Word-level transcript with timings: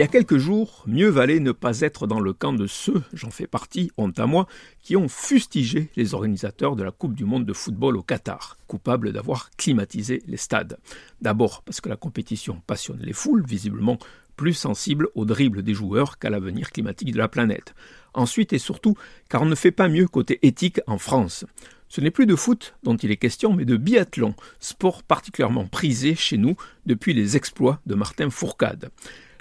Y 0.00 0.04
a 0.04 0.06
quelques 0.06 0.38
jours, 0.38 0.84
mieux 0.86 1.08
valait 1.08 1.40
ne 1.40 1.50
pas 1.50 1.80
être 1.80 2.06
dans 2.06 2.20
le 2.20 2.32
camp 2.32 2.52
de 2.52 2.68
ceux, 2.68 3.02
j'en 3.14 3.30
fais 3.30 3.48
partie, 3.48 3.90
honte 3.96 4.20
à 4.20 4.26
moi, 4.26 4.46
qui 4.80 4.94
ont 4.94 5.08
fustigé 5.08 5.90
les 5.96 6.14
organisateurs 6.14 6.76
de 6.76 6.84
la 6.84 6.92
Coupe 6.92 7.14
du 7.14 7.24
Monde 7.24 7.44
de 7.44 7.52
football 7.52 7.96
au 7.96 8.04
Qatar, 8.04 8.58
coupables 8.68 9.12
d'avoir 9.12 9.50
climatisé 9.56 10.22
les 10.28 10.36
stades. 10.36 10.78
D'abord 11.20 11.62
parce 11.62 11.80
que 11.80 11.88
la 11.88 11.96
compétition 11.96 12.62
passionne 12.68 13.00
les 13.02 13.12
foules, 13.12 13.44
visiblement 13.44 13.98
plus 14.36 14.54
sensibles 14.54 15.08
au 15.16 15.24
dribble 15.24 15.64
des 15.64 15.74
joueurs 15.74 16.20
qu'à 16.20 16.30
l'avenir 16.30 16.70
climatique 16.70 17.10
de 17.10 17.18
la 17.18 17.26
planète. 17.26 17.74
Ensuite 18.14 18.52
et 18.52 18.58
surtout, 18.58 18.96
car 19.28 19.42
on 19.42 19.46
ne 19.46 19.56
fait 19.56 19.72
pas 19.72 19.88
mieux 19.88 20.06
côté 20.06 20.38
éthique 20.46 20.80
en 20.86 20.98
France. 20.98 21.44
Ce 21.88 22.00
n'est 22.00 22.12
plus 22.12 22.26
de 22.26 22.36
foot 22.36 22.76
dont 22.84 22.96
il 22.96 23.10
est 23.10 23.16
question, 23.16 23.52
mais 23.52 23.64
de 23.64 23.76
biathlon, 23.76 24.36
sport 24.60 25.02
particulièrement 25.02 25.66
prisé 25.66 26.14
chez 26.14 26.36
nous 26.36 26.54
depuis 26.86 27.14
les 27.14 27.36
exploits 27.36 27.80
de 27.86 27.96
Martin 27.96 28.30
Fourcade. 28.30 28.90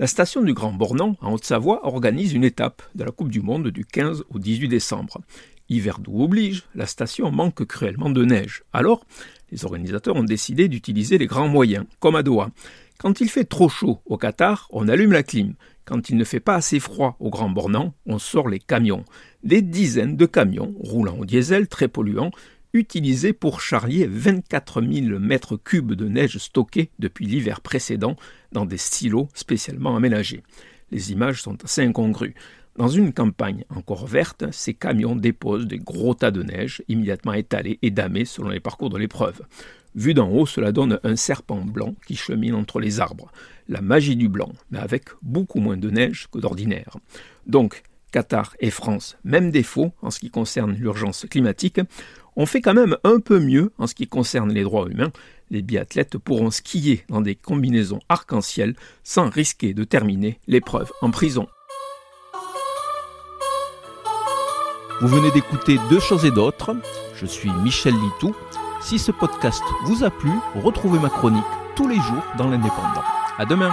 La 0.00 0.06
station 0.06 0.42
du 0.42 0.54
Grand 0.54 0.72
Bornand, 0.72 1.16
en 1.20 1.32
Haute-Savoie, 1.32 1.84
organise 1.84 2.32
une 2.32 2.44
étape 2.44 2.82
de 2.94 3.02
la 3.02 3.10
Coupe 3.10 3.32
du 3.32 3.40
Monde 3.40 3.66
du 3.66 3.84
15 3.84 4.26
au 4.30 4.38
18 4.38 4.68
décembre. 4.68 5.20
Hiver 5.68 5.98
doux 5.98 6.22
oblige, 6.22 6.62
la 6.76 6.86
station 6.86 7.32
manque 7.32 7.64
cruellement 7.64 8.08
de 8.08 8.24
neige. 8.24 8.62
Alors, 8.72 9.04
les 9.50 9.64
organisateurs 9.64 10.14
ont 10.14 10.22
décidé 10.22 10.68
d'utiliser 10.68 11.18
les 11.18 11.26
grands 11.26 11.48
moyens, 11.48 11.84
comme 11.98 12.14
à 12.14 12.22
Doha. 12.22 12.50
Quand 13.00 13.20
il 13.20 13.28
fait 13.28 13.44
trop 13.44 13.68
chaud 13.68 13.98
au 14.06 14.16
Qatar, 14.16 14.68
on 14.70 14.86
allume 14.86 15.10
la 15.10 15.24
clim. 15.24 15.54
Quand 15.84 16.10
il 16.10 16.16
ne 16.16 16.22
fait 16.22 16.38
pas 16.38 16.54
assez 16.54 16.78
froid 16.78 17.16
au 17.18 17.30
Grand 17.30 17.50
Bornand, 17.50 17.92
on 18.06 18.20
sort 18.20 18.48
les 18.48 18.60
camions. 18.60 19.04
Des 19.42 19.62
dizaines 19.62 20.16
de 20.16 20.26
camions, 20.26 20.76
roulant 20.78 21.18
au 21.18 21.24
diesel, 21.24 21.66
très 21.66 21.88
polluants, 21.88 22.30
utilisés 22.72 23.32
pour 23.32 23.60
charrier 23.60 24.06
24 24.06 24.82
000 24.82 25.18
mètres 25.18 25.56
cubes 25.56 25.92
de 25.92 26.08
neige 26.08 26.38
stockés 26.38 26.90
depuis 26.98 27.26
l'hiver 27.26 27.60
précédent 27.60 28.16
dans 28.52 28.66
des 28.66 28.76
silos 28.76 29.28
spécialement 29.34 29.96
aménagés. 29.96 30.42
Les 30.90 31.12
images 31.12 31.42
sont 31.42 31.62
assez 31.64 31.82
incongrues. 31.82 32.34
Dans 32.76 32.88
une 32.88 33.12
campagne 33.12 33.64
encore 33.70 34.06
verte, 34.06 34.44
ces 34.52 34.72
camions 34.72 35.16
déposent 35.16 35.66
des 35.66 35.78
gros 35.78 36.14
tas 36.14 36.30
de 36.30 36.44
neige 36.44 36.82
immédiatement 36.88 37.32
étalés 37.32 37.78
et 37.82 37.90
damés 37.90 38.24
selon 38.24 38.50
les 38.50 38.60
parcours 38.60 38.88
de 38.88 38.98
l'épreuve. 38.98 39.42
Vu 39.96 40.14
d'en 40.14 40.30
haut, 40.30 40.46
cela 40.46 40.70
donne 40.70 41.00
un 41.02 41.16
serpent 41.16 41.64
blanc 41.64 41.96
qui 42.06 42.14
chemine 42.14 42.54
entre 42.54 42.78
les 42.78 43.00
arbres. 43.00 43.32
La 43.68 43.80
magie 43.80 44.14
du 44.14 44.28
blanc, 44.28 44.52
mais 44.70 44.78
avec 44.78 45.06
beaucoup 45.22 45.58
moins 45.58 45.76
de 45.76 45.90
neige 45.90 46.28
que 46.30 46.38
d'ordinaire. 46.38 46.96
Donc, 47.46 47.82
Qatar 48.12 48.54
et 48.60 48.70
France, 48.70 49.16
même 49.24 49.50
défaut 49.50 49.92
en 50.02 50.10
ce 50.10 50.18
qui 50.18 50.30
concerne 50.30 50.72
l'urgence 50.72 51.26
climatique, 51.30 51.80
on 52.36 52.46
fait 52.46 52.60
quand 52.60 52.74
même 52.74 52.96
un 53.02 53.18
peu 53.18 53.40
mieux 53.40 53.72
en 53.78 53.86
ce 53.86 53.94
qui 53.94 54.06
concerne 54.06 54.52
les 54.52 54.62
droits 54.62 54.88
humains. 54.88 55.10
Les 55.50 55.60
biathlètes 55.60 56.18
pourront 56.18 56.50
skier 56.50 57.04
dans 57.08 57.20
des 57.20 57.34
combinaisons 57.34 57.98
arc-en-ciel 58.08 58.76
sans 59.02 59.28
risquer 59.28 59.74
de 59.74 59.82
terminer 59.84 60.38
l'épreuve 60.46 60.92
en 61.02 61.10
prison. 61.10 61.48
Vous 65.00 65.08
venez 65.08 65.30
d'écouter 65.32 65.78
Deux 65.90 66.00
choses 66.00 66.24
et 66.24 66.30
d'autres. 66.30 66.76
Je 67.14 67.26
suis 67.26 67.50
Michel 67.62 67.94
Litou. 67.94 68.34
Si 68.80 68.98
ce 68.98 69.10
podcast 69.10 69.62
vous 69.84 70.04
a 70.04 70.10
plu, 70.10 70.30
retrouvez 70.54 70.98
ma 71.00 71.08
chronique 71.08 71.42
tous 71.74 71.88
les 71.88 71.96
jours 71.96 72.24
dans 72.36 72.48
l'Indépendant. 72.48 73.04
À 73.36 73.44
demain! 73.46 73.72